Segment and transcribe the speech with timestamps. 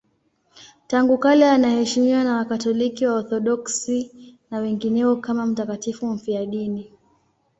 [0.87, 4.11] Tangu kale anaheshimiwa na Wakatoliki, Waorthodoksi
[4.51, 6.91] na wengineo kama mtakatifu mfiadini.